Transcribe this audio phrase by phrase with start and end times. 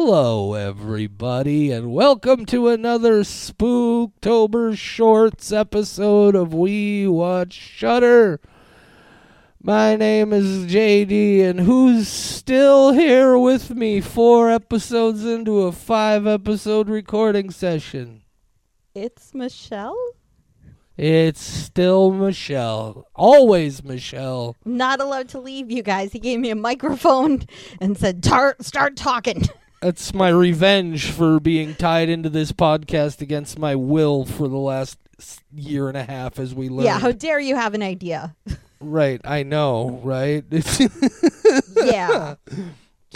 [0.00, 8.40] Hello, everybody, and welcome to another Spooktober Shorts episode of We Watch Shutter.
[9.60, 16.28] My name is JD, and who's still here with me four episodes into a five
[16.28, 18.22] episode recording session?
[18.94, 19.98] It's Michelle.
[20.96, 23.08] It's still Michelle.
[23.16, 24.54] Always Michelle.
[24.64, 26.12] Not allowed to leave, you guys.
[26.12, 27.42] He gave me a microphone
[27.80, 29.42] and said, Tar- "Start talking."
[29.80, 34.98] That's my revenge for being tied into this podcast against my will for the last
[35.54, 36.84] year and a half as we learned.
[36.84, 38.34] Yeah, how dare you have an idea?
[38.80, 40.44] right, I know, right?
[41.76, 42.34] yeah.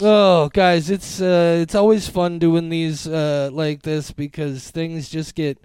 [0.01, 5.35] oh, guys, it's uh, it's always fun doing these uh, like this because things just
[5.35, 5.57] get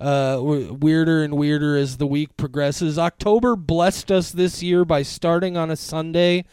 [0.00, 2.98] uh, w- weirder and weirder as the week progresses.
[2.98, 6.44] October blessed us this year by starting on a Sunday.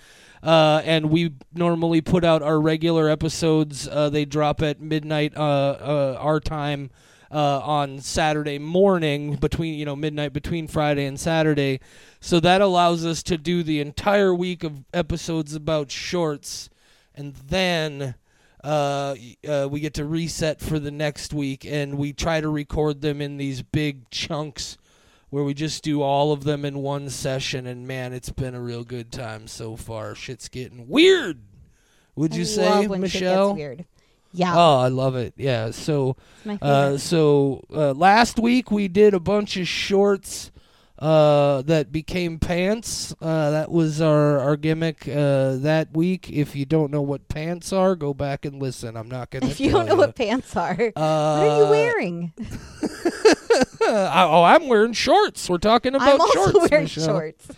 [0.47, 3.85] Uh, and we normally put out our regular episodes.
[3.85, 6.89] Uh, they drop at midnight uh, uh, our time
[7.29, 11.81] uh, on Saturday morning between you know midnight between Friday and Saturday.
[12.21, 16.69] So that allows us to do the entire week of episodes about shorts,
[17.13, 18.15] and then
[18.63, 23.01] uh, uh, we get to reset for the next week, and we try to record
[23.01, 24.77] them in these big chunks
[25.29, 27.67] where we just do all of them in one session.
[27.67, 30.15] And man, it's been a real good time so far.
[30.15, 31.41] Shit's getting weird.
[32.15, 33.55] Would you I say, love when shit Michelle?
[33.55, 33.85] weird.
[34.33, 35.33] Yeah, Oh, I love it.
[35.37, 35.71] Yeah.
[35.71, 36.67] So, it's my favorite.
[36.69, 40.51] uh, so uh, last week we did a bunch of shorts
[40.99, 43.15] uh, that became pants.
[43.21, 46.29] Uh, that was our our gimmick uh, that week.
[46.31, 48.97] If you don't know what pants are, go back and listen.
[48.97, 49.45] I'm not gonna.
[49.47, 52.33] if you don't know what pants are, Uh, what are you wearing?
[53.89, 55.49] oh, I'm wearing shorts.
[55.49, 56.35] We're talking about shorts.
[56.35, 56.71] I'm also shorts.
[56.71, 57.05] wearing Michelle.
[57.05, 57.47] shorts.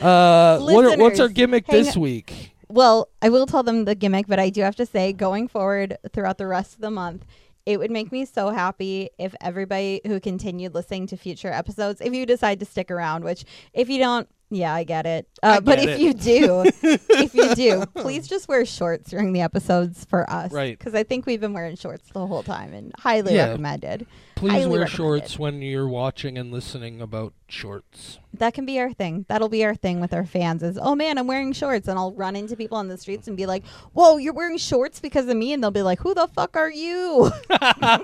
[0.00, 2.52] Uh, what are, what's our gimmick hang- this week?
[2.70, 5.98] Well, I will tell them the gimmick, but I do have to say, going forward
[6.14, 7.26] throughout the rest of the month,
[7.66, 12.14] it would make me so happy if everybody who continued listening to future episodes, if
[12.14, 15.28] you decide to stick around, which if you don't, yeah, I get it.
[15.42, 16.00] Uh, I but get if it.
[16.00, 20.78] you do, if you do, please just wear shorts during the episodes for us, Right.
[20.78, 23.48] Because I think we've been wearing shorts the whole time and highly Yeah.
[23.48, 24.06] recommended.
[24.40, 28.18] Please wear shorts when you're watching and listening about shorts.
[28.32, 29.26] That can be our thing.
[29.28, 31.88] That'll be our thing with our fans is, oh man, I'm wearing shorts.
[31.88, 34.98] And I'll run into people on the streets and be like, whoa, you're wearing shorts
[34.98, 35.52] because of me?
[35.52, 37.30] And they'll be like, who the fuck are you?
[37.50, 37.98] I'll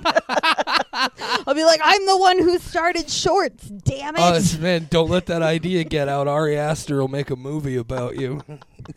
[1.54, 3.68] be like, I'm the one who started shorts.
[3.68, 4.20] Damn it.
[4.20, 6.28] Oh it's- man, don't let that idea get out.
[6.28, 8.42] Ari Aster will make a movie about you.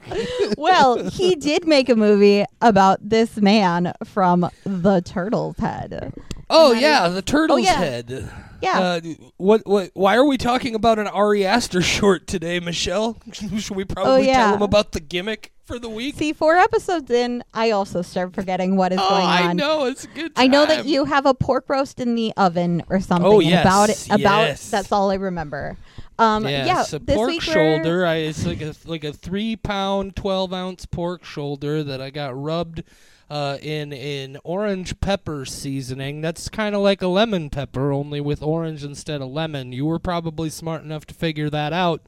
[0.58, 6.14] well, he did make a movie about this man from The Turtle's Head.
[6.50, 7.78] Oh yeah, the turtle's yeah.
[7.78, 8.32] head.
[8.62, 8.80] Yeah.
[8.80, 9.02] Uh,
[9.38, 9.66] what?
[9.66, 9.92] What?
[9.94, 13.18] Why are we talking about an Ari Aster short today, Michelle?
[13.32, 14.54] Should we probably Oh, tell yeah.
[14.56, 16.16] him about the gimmick for the week?
[16.16, 19.44] See, four episodes in, I also start forgetting what is oh, going on.
[19.44, 20.32] I know it's a good.
[20.36, 23.26] I know that you have a pork roast in the oven or something.
[23.26, 24.08] Oh, yes, about it.
[24.08, 24.70] About yes.
[24.70, 25.78] that's all I remember.
[26.20, 28.06] Um, yeah, a this pork shoulder.
[28.06, 32.40] I, it's like a like a three pound, twelve ounce pork shoulder that I got
[32.40, 32.84] rubbed
[33.30, 36.20] uh, in in orange pepper seasoning.
[36.20, 39.72] That's kind of like a lemon pepper, only with orange instead of lemon.
[39.72, 42.02] You were probably smart enough to figure that out.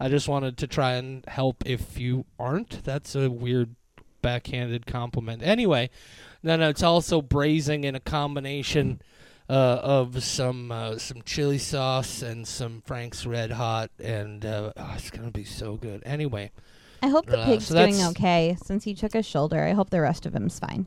[0.00, 2.84] I just wanted to try and help if you aren't.
[2.84, 3.76] That's a weird
[4.22, 5.42] backhanded compliment.
[5.42, 5.88] Anyway,
[6.42, 9.00] then it's also braising in a combination
[9.48, 9.52] uh,
[9.82, 15.10] of some uh, some chili sauce and some Frank's Red Hot, and uh, oh, it's
[15.10, 16.02] gonna be so good.
[16.04, 16.50] Anyway,
[17.02, 19.62] I hope the Uh, pig's so doing okay since he took his shoulder.
[19.62, 20.86] I hope the rest of him's fine.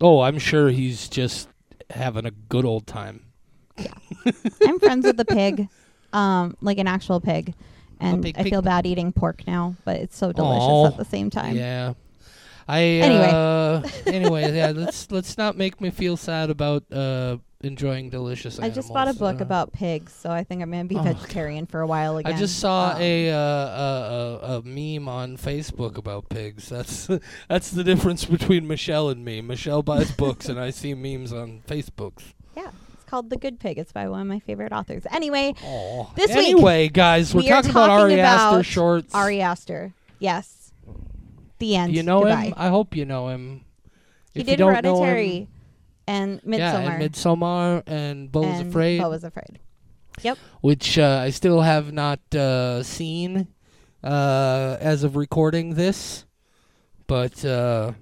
[0.00, 1.48] oh, I'm sure he's just
[1.90, 3.24] having a good old time.
[3.78, 3.92] Yeah,
[4.66, 5.68] I'm friends with the pig,
[6.14, 7.52] um, like an actual pig,
[8.00, 8.52] and pig, I pig.
[8.52, 10.86] feel bad eating pork now, but it's so delicious Aw.
[10.86, 11.54] at the same time.
[11.56, 11.92] Yeah.
[12.68, 13.30] I Anyway.
[13.32, 14.72] uh, anyway, yeah.
[14.74, 18.58] Let's let's not make me feel sad about uh, enjoying delicious.
[18.58, 21.02] I just bought a book Uh, about pigs, so I think I'm gonna be Oh,
[21.02, 22.32] vegetarian for a while again.
[22.32, 26.68] I just saw Um, a, uh, a, a a meme on Facebook about pigs.
[26.68, 27.08] That's
[27.48, 29.40] that's the difference between Michelle and me.
[29.40, 32.34] Michelle buys books, and I see memes on Facebooks.
[32.56, 33.78] Yeah, it's called The Good Pig.
[33.78, 35.04] It's by one of my favorite authors.
[35.10, 35.54] Anyway,
[36.14, 39.14] This week, anyway, guys, we're we are talking about talking Ari Aster shorts.
[39.14, 39.92] Ari Aster.
[40.18, 40.72] Yes.
[41.58, 41.94] The end.
[41.94, 42.44] you know Goodbye.
[42.46, 42.54] him?
[42.56, 43.64] I hope you know him.
[44.34, 45.48] He if did know him-
[46.08, 46.88] And Yeah, Midsommar.
[47.00, 49.58] and Midsommar and Beau was and Afraid, Beau was afraid.
[50.22, 50.38] Yep.
[50.60, 53.48] Which uh, I still have not uh, seen
[54.04, 56.24] uh, as of recording this,
[57.06, 57.92] but uh,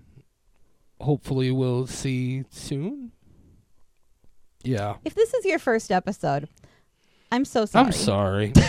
[1.00, 3.12] hopefully we'll see soon.
[4.62, 6.48] Yeah, If this is your first episode,
[7.30, 7.86] I'm so sorry.
[7.86, 8.52] I'm sorry.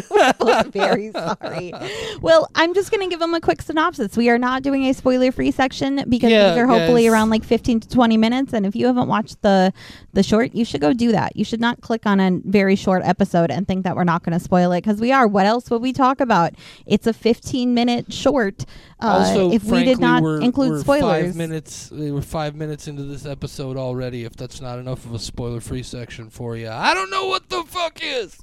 [0.72, 1.72] Very sorry.
[2.20, 4.16] Well, I'm just going to give them a quick synopsis.
[4.16, 7.44] We are not doing a spoiler free section because Yeah, these are hopefully around like
[7.44, 8.52] 15 to 20 minutes.
[8.52, 9.72] And if you haven't watched the
[10.12, 11.36] the short, you should go do that.
[11.36, 14.36] You should not click on a very short episode and think that we're not going
[14.38, 15.26] to spoil it because we are.
[15.26, 16.54] What else would we talk about?
[16.86, 18.64] It's a 15 minute short.
[19.00, 21.90] Uh, also, if we frankly, did not we're, include we're spoilers, five minutes.
[21.90, 24.24] We're five minutes into this episode already.
[24.24, 27.62] If that's not enough of a spoiler-free section for you, I don't know what the
[27.64, 28.38] fuck is.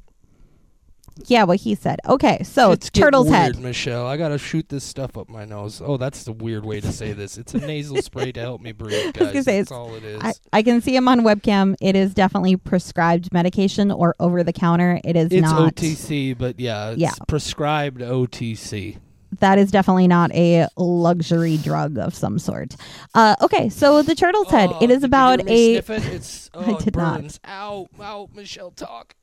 [1.28, 2.00] Yeah, what he said.
[2.08, 3.60] Okay, so it's Turtle's weird, Head.
[3.60, 4.08] Michelle.
[4.08, 5.82] I gotta shoot this stuff up my nose.
[5.84, 7.38] Oh, that's the weird way to say this.
[7.38, 9.30] It's a nasal spray to help me breathe, guys.
[9.32, 10.22] say, that's it's- all it is.
[10.24, 11.76] I, I can see him on webcam.
[11.82, 15.00] It is definitely prescribed medication or over the counter.
[15.04, 15.76] It is it's not.
[15.76, 17.12] OTC, but yeah, it's Yeah.
[17.28, 18.98] prescribed OTC.
[19.40, 22.76] That is definitely not a luxury drug of some sort.
[23.16, 24.70] Uh, okay, so the turtle's head.
[24.74, 25.76] Oh, It you about a.
[25.82, 26.06] Sniff it?
[26.14, 27.22] It's oh, I it did not.
[27.22, 27.40] burns.
[27.48, 29.16] Ow, ow, Michelle, talk.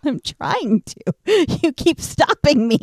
[0.04, 1.14] I'm trying to.
[1.62, 2.80] You keep stopping me.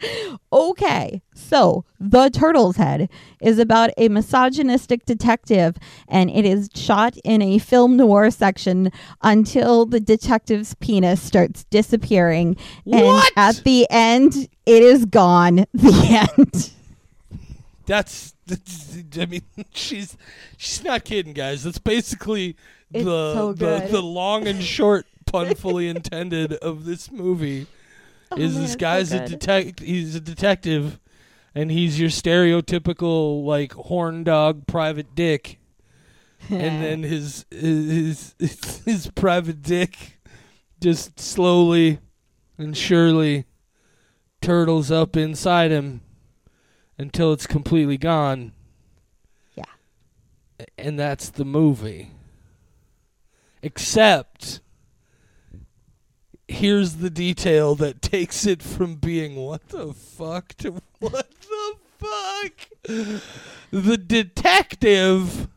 [0.52, 3.08] okay, so The Turtle's Head
[3.40, 5.76] is about a misogynistic detective,
[6.08, 8.90] and it is shot in a film noir section
[9.22, 12.56] until the detective's penis starts disappearing.
[12.86, 13.32] And What?
[13.36, 15.64] at the end, it is gone.
[15.74, 16.70] The end.
[17.86, 18.34] That's,
[19.18, 19.42] I mean,
[19.74, 20.16] she's
[20.56, 21.64] she's not kidding, guys.
[21.64, 22.56] That's basically
[22.92, 27.66] It's the, so the the long and short pun fully intended of this movie.
[28.30, 31.00] Oh, is man, this it's so guy's a detect he's a detective
[31.54, 35.58] and he's your stereotypical like horn dog private dick
[36.50, 40.20] and then his his his, his private dick
[40.78, 42.00] just slowly
[42.58, 43.46] and surely
[44.40, 46.00] turtles up inside him
[46.96, 48.52] until it's completely gone.
[49.54, 49.64] Yeah.
[50.76, 52.10] And that's the movie.
[53.62, 54.60] Except
[56.48, 63.02] here's the detail that takes it from being what the fuck to what the fuck.
[63.70, 65.48] The detective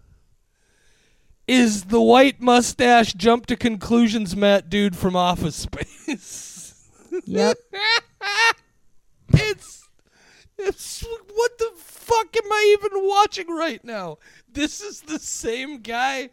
[1.47, 6.57] is the white mustache jump to conclusions mat dude from Office Space.
[7.25, 7.57] Yep.
[9.33, 9.89] it's
[10.57, 11.01] it's
[11.33, 14.17] what the fuck am I even watching right now?
[14.49, 16.29] This is the same guy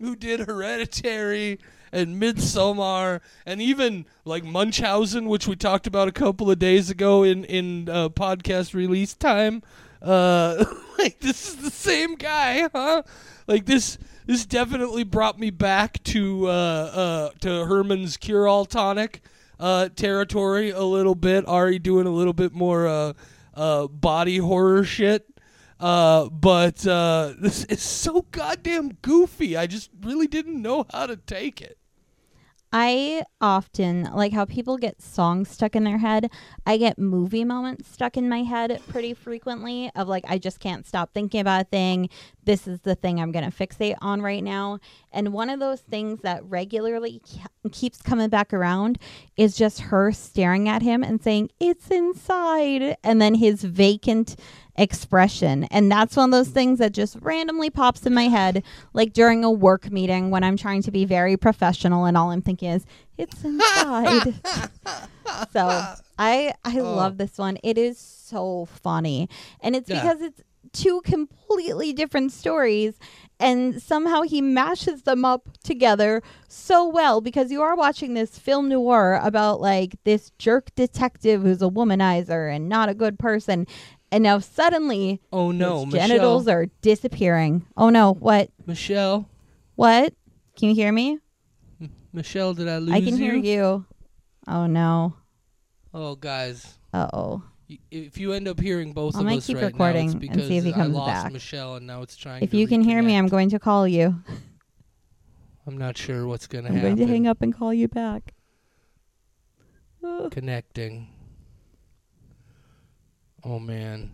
[0.00, 1.58] who did Hereditary
[1.92, 7.22] and Midsommar and even like Munchausen, which we talked about a couple of days ago
[7.22, 9.62] in in uh, podcast release time.
[10.00, 10.64] Uh,
[10.98, 13.02] like this is the same guy, huh?
[13.46, 19.22] Like this this definitely brought me back to uh, uh, to Herman's Cure All Tonic
[19.60, 21.46] uh, territory a little bit.
[21.46, 23.14] Ari doing a little bit more
[23.54, 25.28] uh, body horror shit.
[25.82, 29.56] Uh, but uh, this is so goddamn goofy.
[29.56, 31.76] I just really didn't know how to take it.
[32.72, 36.30] I often like how people get songs stuck in their head.
[36.64, 40.86] I get movie moments stuck in my head pretty frequently of like I just can't
[40.86, 42.08] stop thinking about a thing.
[42.44, 44.80] This is the thing I'm going to fixate on right now.
[45.12, 47.22] And one of those things that regularly
[47.70, 48.98] keeps coming back around
[49.36, 54.36] is just her staring at him and saying, "It's inside." And then his vacant
[54.76, 55.64] expression.
[55.64, 58.64] And that's one of those things that just randomly pops in my head,
[58.94, 62.40] like during a work meeting when I'm trying to be very professional and all I'm
[62.42, 62.86] thinking is,
[63.18, 64.34] it's inside.
[65.52, 65.68] so
[66.18, 66.94] I I Oh.
[66.94, 67.58] love this one.
[67.62, 69.28] It is so funny.
[69.60, 70.00] And it's Yeah.
[70.02, 70.40] because it's
[70.72, 72.98] two completely different stories
[73.38, 78.68] and somehow he mashes them up together so well because you are watching this film
[78.68, 83.66] noir about like this jerk detective who's a womanizer and not a good person
[84.10, 86.58] and now suddenly Oh no, his genitals Michelle.
[86.58, 87.66] are disappearing.
[87.76, 88.50] Oh no what?
[88.66, 89.28] Michelle,
[89.74, 90.14] what?
[90.56, 91.18] Can you hear me?
[92.12, 92.94] Michelle, did I lose you?
[92.94, 93.86] i can hear you.
[94.46, 95.16] Oh no.
[95.94, 97.42] Oh, guys, uh-oh
[97.90, 100.30] if you end up hearing both I'm of us keep right recording now, and it's
[100.34, 101.32] because see if he I comes lost back.
[101.32, 102.42] Michelle, and now it's trying.
[102.42, 103.18] if to you can hear me reconnect.
[103.18, 104.22] i'm going to call you
[105.66, 106.76] I'm not sure what's gonna happen.
[106.78, 106.96] i'm happen.
[106.96, 108.32] going to hang up and call you back.
[110.30, 111.08] Connecting.
[113.44, 114.10] Oh man.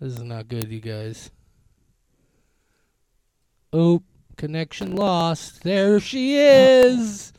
[0.00, 1.30] This is not good, you guys.
[3.72, 4.02] Oh,
[4.36, 5.62] connection lost.
[5.62, 7.32] There she is.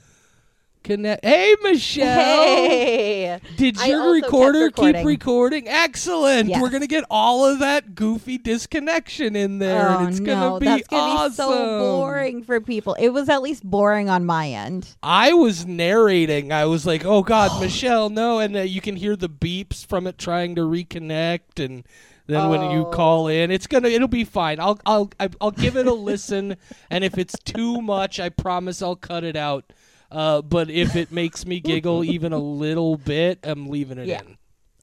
[0.88, 1.26] Connect.
[1.26, 2.18] Hey, Michelle.
[2.46, 5.68] hey Did I your also kept recorder keep recording?
[5.68, 6.48] Excellent.
[6.48, 6.62] Yes.
[6.62, 10.60] We're gonna get all of that goofy disconnection in there, oh and it's no, gonna
[10.62, 11.48] be that's gonna awesome.
[11.50, 12.94] be so boring for people.
[12.98, 14.96] It was at least boring on my end.
[15.04, 16.54] I was narrating.
[16.54, 20.08] I was like, "Oh God, Michelle, no!" And uh, you can hear the beeps from
[20.08, 21.84] it trying to reconnect, and
[22.28, 22.92] then when you Oh.
[22.92, 24.60] call in, it's gonna, it'll be fine.
[24.62, 26.56] I'll, I'll, I- I'll give it a listen,
[26.90, 29.72] and if it's too much, I promise I'll cut it out.
[30.12, 34.22] Uh, but if it makes me giggle even a little bit, I'm leaving it Yeah.
[34.22, 34.38] in.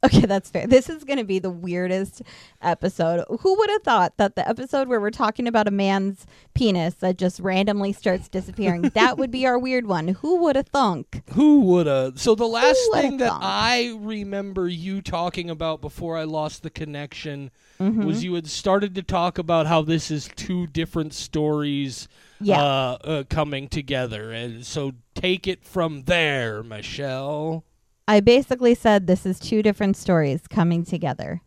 [0.05, 0.67] Okay, that's fair.
[0.67, 2.23] This is going to be the weirdest
[2.61, 3.25] episode.
[3.41, 7.17] Who would have thought that the episode where we're talking about a man's penis that
[7.17, 10.09] just randomly starts disappearing, that would be our weird one?
[10.09, 11.23] Who would have thunk?
[11.33, 12.13] Who woulda?
[12.17, 13.33] So the last thing that?
[13.41, 18.05] I remember you talking about before I lost the connection Mm-hmm.
[18.07, 22.07] was you had started to talk about how this is two different stories
[22.41, 22.63] Yeah.
[22.63, 27.65] uh, uh, coming together, and so take it from there, Michelle.
[28.07, 31.43] I basically said this is two different stories coming together.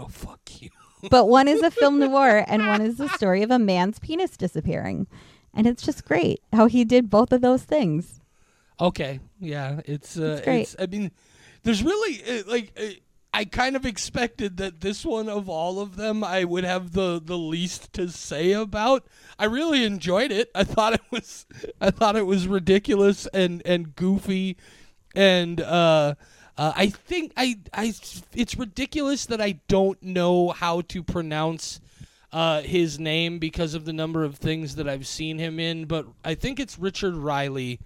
[0.00, 0.70] Oh fuck you.
[1.10, 4.36] But one is a film noir and one is the story of a man's penis
[4.36, 5.06] disappearing.
[5.54, 8.20] And it's just great how he did both of those things.
[8.80, 10.60] Okay, yeah, it's uh, It's great.
[10.62, 10.76] it's.
[10.78, 11.10] I mean,
[11.62, 12.72] there's really uh, like.
[12.80, 12.88] Uh,
[13.32, 17.20] I kind of expected that this one of all of them I would have the
[17.22, 19.06] the least to say about.
[19.38, 20.50] I really enjoyed it.
[20.54, 21.46] I thought it was
[21.80, 24.56] I thought it was ridiculous and and goofy
[25.16, 26.14] and uh
[26.58, 27.92] uh, I think I, I,
[28.34, 31.80] it's ridiculous that I don't know how to pronounce
[32.32, 35.84] uh, his name because of the number of things that I've seen him in.
[35.84, 37.78] But I think it's Richard Riehle,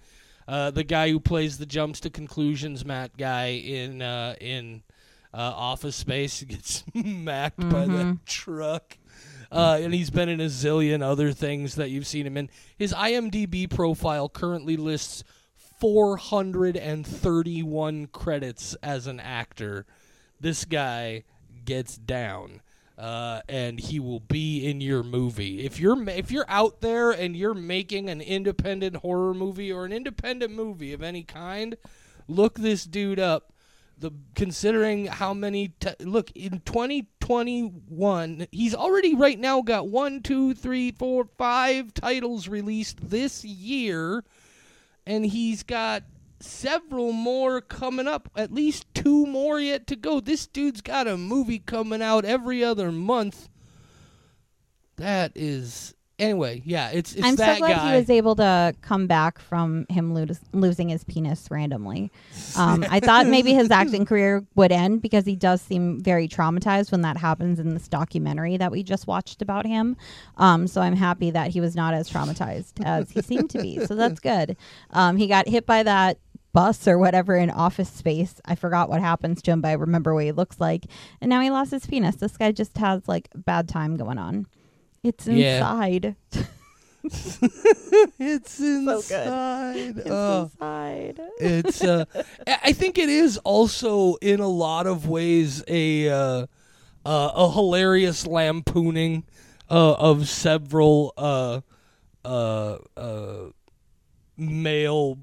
[0.47, 4.83] uh, the guy who plays the jumps to conclusions mat guy in uh, in
[5.33, 6.41] uh, Office Space.
[6.47, 8.97] Gets macked by that truck.
[9.51, 12.49] Uh, and he's been in a zillion other things that you've seen him in.
[12.77, 15.25] His IMDb profile currently lists
[15.81, 19.85] 431 credits as an actor.
[20.39, 21.25] This guy
[21.65, 22.61] gets down.
[22.97, 25.65] Uh, and he will be in your movie.
[25.65, 29.91] If you're if you're out there and you're making an independent horror movie or an
[29.91, 31.77] independent movie of any kind,
[32.27, 33.53] look this dude up.
[33.97, 40.91] The considering how many look in 2021, he's already right now got one, two, three,
[40.91, 44.23] four, five titles released this year
[45.05, 46.03] and he's got
[46.39, 50.19] several more coming up, at least two more yet to go.
[50.19, 53.49] This dude's got a movie coming out every other month.
[54.97, 57.91] That is anyway, yeah, it's it's I'm so glad guy.
[57.91, 62.11] he was able to come back from him lo- losing his penis randomly.
[62.55, 66.91] Um, I thought maybe his acting career would end because he does seem very traumatized
[66.91, 69.97] when that happens in this documentary that we just watched about him.
[70.37, 73.85] Um, so I'm happy that he was not as traumatized as he seemed to be.
[73.85, 74.55] So that's good.
[74.91, 76.19] Um, he got hit by that
[76.53, 78.41] bus or whatever in office space.
[78.45, 80.85] I forgot what happens to him, but I remember what he looks like.
[81.21, 82.17] And now he lost his penis.
[82.17, 84.47] This guy just has like bad time going on.
[85.03, 85.57] It's Yeah.
[85.57, 86.15] inside.
[87.03, 89.97] it's inside.
[89.97, 90.43] It's Oh.
[90.43, 91.19] inside.
[91.39, 92.05] it's uh
[92.47, 96.45] I I think it is also in a lot of ways a uh,
[97.03, 99.23] uh, a hilarious lampooning
[99.71, 101.61] uh, of several uh,
[102.23, 103.45] uh, uh,
[104.37, 105.17] male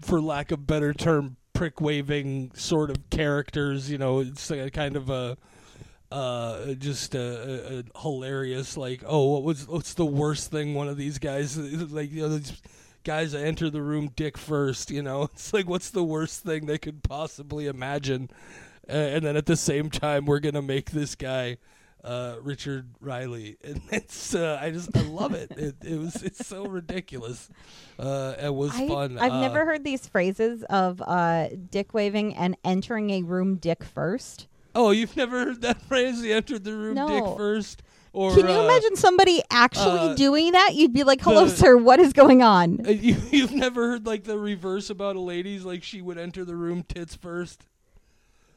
[0.00, 4.94] for lack of better term prick waving sort of characters you know it's a kind
[4.96, 5.36] of a
[6.10, 10.88] uh, just a, a, a hilarious like oh what was what's the worst thing one
[10.88, 11.56] of these guys
[11.92, 12.60] like you know these
[13.04, 15.22] guys enter the room dick first you know?
[15.32, 18.28] It's like what's the worst thing they could possibly imagine?
[18.88, 21.58] Uh, and then at the same time we're gonna make this guy
[22.02, 23.56] uh, Richard Riehle.
[23.64, 25.50] And it's uh, I just I love it.
[25.52, 27.48] it it was it's so ridiculous.
[27.98, 29.18] Uh, it was I, fun.
[29.18, 33.84] I've Uh, never heard these phrases of uh, dick waving and entering a room dick
[33.84, 34.46] first.
[34.74, 38.54] Oh you've never heard that phrase he entered the room dick first or Can you
[38.54, 40.74] uh, imagine somebody actually uh, doing that?
[40.74, 41.76] You'd be like, "Hello, the- sir.
[41.76, 45.64] What is going on?" Uh, you, you've never heard like the reverse about a lady's
[45.64, 47.66] like she would enter the room tits first.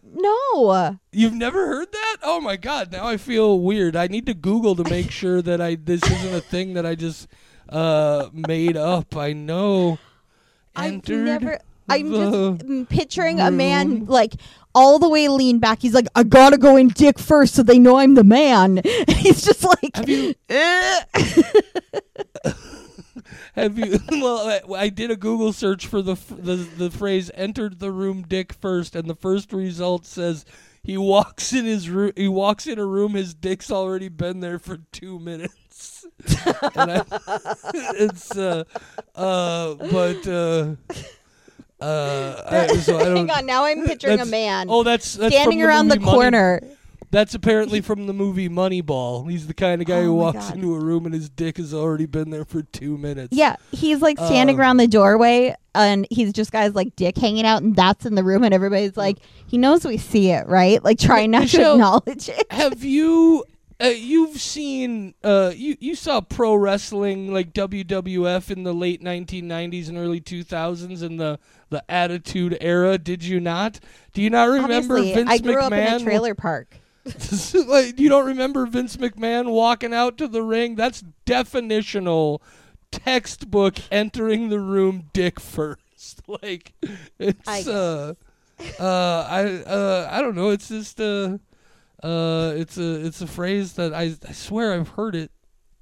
[0.03, 0.97] No.
[1.11, 2.17] You've never heard that?
[2.23, 2.91] Oh my god!
[2.91, 3.95] Now I feel weird.
[3.95, 6.95] I need to Google to make sure that I this isn't a thing that I
[6.95, 7.27] just
[7.69, 9.15] uh made up.
[9.15, 9.99] I know.
[10.75, 11.59] I've never.
[11.89, 12.33] I'm just
[12.65, 14.33] mm, picturing a man like
[14.75, 15.81] all the way lean back.
[15.81, 19.43] He's like, "I gotta go in dick first, so they know I'm the man." He's
[19.43, 20.99] just like, Have you "Eh."
[23.55, 23.99] have you?
[24.11, 27.91] Well, I, I did a Google search for the, f- the the phrase "entered the
[27.91, 30.45] room dick first, and the first result says
[30.83, 32.11] he walks in his room.
[32.15, 33.13] He walks in a room.
[33.13, 36.05] His dick's already been there for two minutes.
[36.75, 37.03] and I,
[37.95, 38.63] it's uh
[39.15, 40.75] uh but uh
[41.83, 43.03] uh I, so I.
[43.17, 45.95] Hang on, now I'm picturing a that's- man Oh, that's, that's standing from around the
[45.95, 46.61] movie Money- corner.
[47.11, 49.29] That's apparently from the movie Moneyball.
[49.29, 50.55] He's the kind of guy Oh who my walks God.
[50.55, 53.29] into a room and his dick has already been there for two minutes.
[53.37, 57.45] Yeah, he's like standing Um, around the doorway, and he's just guys like dick hanging
[57.45, 60.83] out, and that's in the room, and everybody's like, he knows we see it, right?
[60.83, 62.47] Like trying not to Michelle- acknowledge it.
[62.51, 63.45] Have you
[63.81, 69.89] uh, you've seen uh, you you saw pro wrestling like WWF in the late 1990s
[69.89, 71.39] and early 2000s in the
[71.69, 72.97] the Attitude Era.
[72.97, 73.79] Did you not?
[74.13, 75.63] Do you not remember Obviously, Vince I grew McMahon?
[75.65, 76.77] up in a trailer park.
[77.67, 80.75] like, you don't remember Vince McMahon walking out to the ring?
[80.75, 82.39] That's definitional,
[82.91, 85.79] textbook entering the room dick first.
[86.27, 86.73] Like
[87.17, 88.13] it's I uh
[88.77, 90.49] uh I uh I don't know.
[90.49, 91.37] It's just uh
[92.03, 95.31] uh it's a it's a phrase that I I swear I've heard it.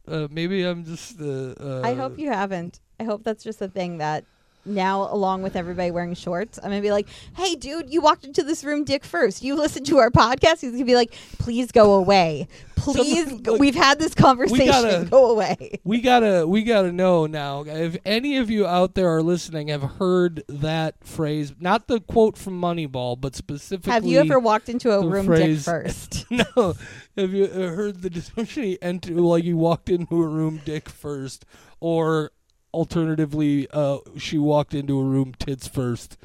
[0.07, 1.21] Uh, maybe I'm just.
[1.21, 2.79] Uh, uh, I hope you haven't.
[2.99, 4.25] I hope that's just a thing that
[4.65, 8.43] now, along with everybody wearing shorts, I'm gonna be like, "Hey, dude, you walked into
[8.43, 9.43] this room dick first.
[9.43, 12.47] You listened to our podcast." He's gonna be like, "Please go away.
[12.75, 14.65] Please, go- look, we've had this conversation.
[14.67, 19.07] gotta- go away." we gotta we gotta know now if any of you out there
[19.09, 24.19] are listening have heard that phrase not the quote from moneyball but specifically Have you
[24.19, 26.25] ever walked into a room phrase- dick first?
[26.31, 26.73] no
[27.17, 30.89] have you uh, heard the description he entered like you walked into a room dick
[30.89, 31.45] first
[31.79, 32.31] or
[32.73, 36.17] alternatively uh she walked into a room tits first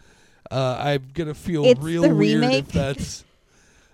[0.50, 2.64] uh i'm gonna feel It's real weird remake.
[2.68, 3.24] if that's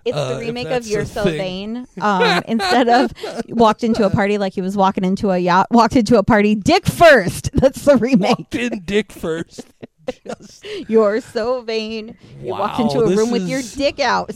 [0.04, 1.22] It's Uh, the remake of You're So.
[1.24, 1.86] Vain.
[2.00, 3.12] Um, instead of
[3.48, 6.56] walked into a party like he was walking into a yacht, walked into a party
[6.56, 7.50] dick first.
[7.54, 8.36] That's the remake.
[8.38, 9.60] walked in dick first
[10.26, 12.16] Just- You're so vain.
[12.42, 14.34] You walked into a room with your dick out.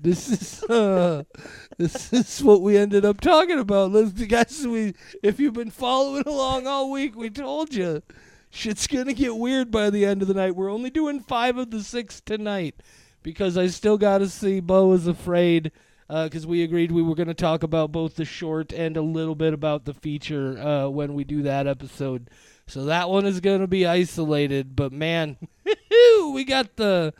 [0.00, 1.24] This is uh,
[1.78, 3.90] this is what we ended up talking about.
[3.90, 8.02] Listen, guys, we if you've been following along all week, we told you
[8.50, 10.54] shit's gonna get weird by the end of the night.
[10.56, 12.76] We're only doing five of the six tonight
[13.22, 15.72] because I still got to see Beau is afraid
[16.08, 19.52] because we agreed we were to talk about both the short and a little bit
[19.52, 22.30] about the feature uh, when we do that episode.
[22.66, 25.36] So that one is to be isolated, but man,
[26.32, 27.12] we got the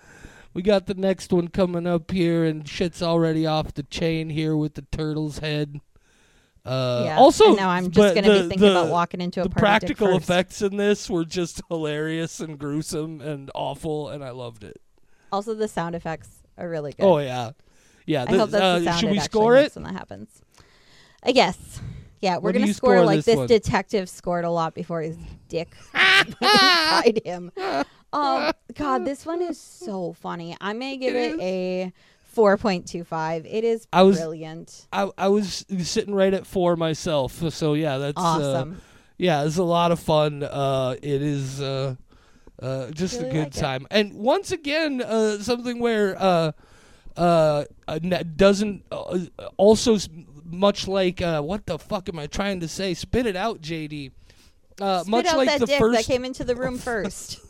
[0.59, 4.57] we got the next one coming up here, and shit's already off the chain here
[4.57, 5.81] with the turtle's head.
[6.65, 7.17] Uh, yeah.
[7.17, 9.50] Also, and now I'm just gonna the- be thinking the- about walking into a the
[9.50, 14.81] practical effects in this were just hilarious and gruesome and awful, and I loved it.
[15.31, 17.05] Also, the sound effects are really good.
[17.05, 17.53] Oh yeah,
[18.05, 18.25] yeah.
[18.27, 19.73] I hope that's uh, the sound should we score it?
[19.77, 20.42] when that happens.
[21.23, 21.81] I guess.
[22.21, 25.16] Yeah, we're gonna score, score like this this detective scored a lot before his
[25.49, 27.53] dick inside him.
[28.12, 30.57] Um, God, this one is so funny.
[30.61, 31.92] I may give It it, a
[32.35, 33.44] 4.25.
[33.51, 34.87] It is I was- brilliant.
[34.92, 38.81] I I was sitting right at four myself, so yeah, that's uh, Awesome.
[39.16, 40.42] yeah, it's a lot of fun.
[40.42, 41.97] Uh, it is uh,
[42.62, 43.53] uh, just a good like it.
[43.61, 46.53] time, and once again, uh, something where uh,
[47.16, 47.99] uh, uh,
[48.37, 49.18] doesn't uh,
[49.57, 49.97] also
[50.44, 52.94] much like uh, what the fuck am I trying to say?
[52.94, 54.12] Spit it out, JD.
[54.81, 57.40] Uh, Spit much out like that the dick first that came into the room first.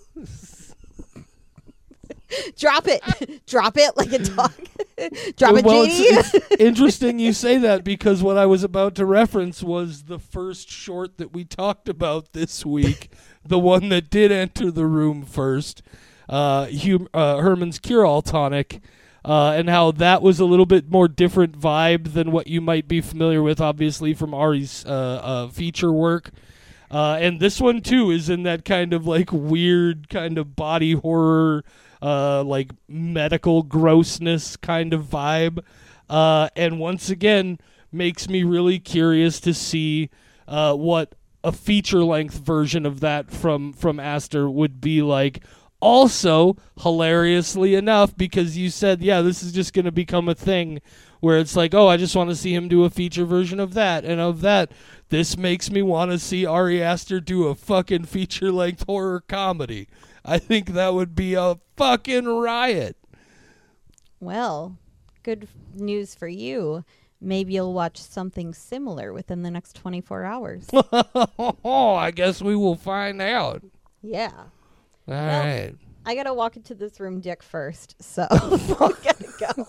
[2.57, 3.47] Drop it.
[3.47, 4.53] Drop it like a dog.
[5.37, 5.89] Drop it, well, JD.
[5.89, 10.19] it's, it's interesting you say that because what I was about to reference was the
[10.19, 13.11] first short that we talked about this week,
[13.45, 15.83] the one that did enter the room first,
[16.29, 18.83] uh, hum- uh, Herman's Cure All Tonic,
[19.25, 22.89] uh, and how that was a little bit more different vibe than what you might
[22.89, 26.31] be familiar with, obviously from Ari's uh, uh, feature work.
[26.91, 30.93] Uh, and this one too is in that kind of like weird kind of body
[30.93, 31.65] horror,
[32.01, 35.61] uh, like medical grossness kind of vibe.
[36.09, 37.59] Uh, and once again,
[37.93, 40.11] makes me really curious to see
[40.47, 45.45] uh, what a feature length version of that from from Aster would be like.
[45.81, 50.81] Also, hilariously enough, because you said, yeah, this is just going to become a thing
[51.21, 53.75] where it's like, oh, I just want to see him do a feature version of
[53.75, 54.73] that and of that.
[55.11, 59.89] This makes me want to see Ari Aster do a fucking feature length horror comedy.
[60.25, 62.97] I think that would be a fucking riot.
[64.21, 64.77] Well,
[65.23, 66.85] good news for you.
[67.21, 70.67] Maybe you'll watch something similar within the next 24 hours.
[70.73, 73.63] oh, I guess we will find out.
[74.03, 74.31] yeah.
[75.09, 75.73] All right.
[76.05, 77.97] I got to walk into this room dick first.
[78.03, 79.65] So I got to go.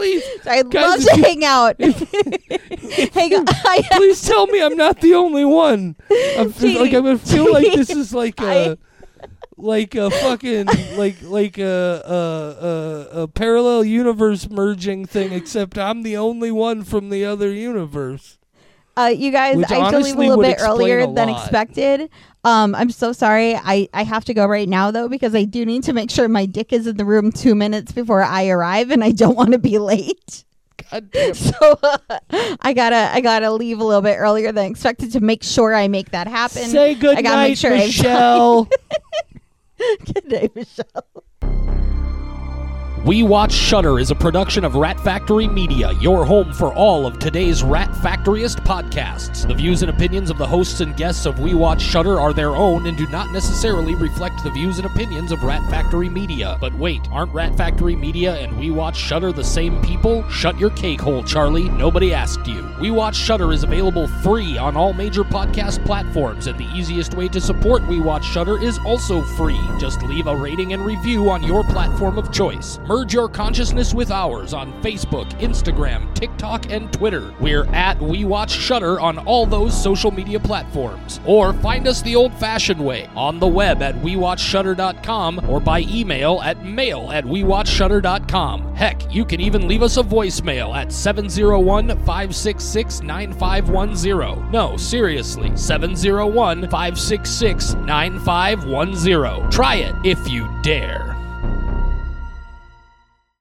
[0.00, 1.76] Please, So I'd Guys, love to hang out.
[3.12, 3.46] hang out.
[3.92, 5.94] Please tell me I'm not the only one.
[6.38, 8.76] I'm just, like I'm gonna feel like this is like a I-
[9.56, 16.02] like a fucking like like a, a a a parallel universe merging thing, except I'm
[16.02, 18.38] the only one from the other universe.
[18.96, 21.42] Uh, you guys, Which I had to leave a little bit earlier than lot.
[21.42, 22.10] expected.
[22.42, 23.54] Um, I'm so sorry.
[23.54, 26.26] I, I have to go right now though because I do need to make sure
[26.28, 29.52] my dick is in the room two minutes before I arrive, and I don't want
[29.52, 30.44] to be late.
[31.34, 31.98] So uh,
[32.62, 35.86] I gotta I gotta leave a little bit earlier than expected to make sure I
[35.86, 36.64] make that happen.
[36.64, 38.68] Say good I gotta night, make sure Michelle.
[40.12, 41.24] Good day, Michelle.
[43.04, 47.18] We Watch Shutter is a production of Rat Factory Media, your home for all of
[47.18, 49.48] today's Rat Factoryist podcasts.
[49.48, 52.54] The views and opinions of the hosts and guests of We Watch Shutter are their
[52.54, 56.58] own and do not necessarily reflect the views and opinions of Rat Factory Media.
[56.60, 60.28] But wait, aren't Rat Factory Media and We Watch Shutter the same people?
[60.28, 61.70] Shut your cake hole, Charlie.
[61.70, 62.68] Nobody asked you.
[62.82, 67.28] We Watch Shutter is available free on all major podcast platforms, and the easiest way
[67.28, 69.60] to support We Watch Shutter is also free.
[69.78, 72.78] Just leave a rating and review on your platform of choice.
[72.90, 77.32] Merge your consciousness with ours on Facebook, Instagram, TikTok, and Twitter.
[77.38, 81.20] We're at We Watch Shutter on all those social media platforms.
[81.24, 86.40] Or find us the old fashioned way on the web at WeWatchShutter.com or by email
[86.42, 88.74] at mail at WeWatchShutter.com.
[88.74, 94.50] Heck, you can even leave us a voicemail at 701 566 9510.
[94.50, 99.48] No, seriously, 701 566 9510.
[99.52, 101.19] Try it if you dare.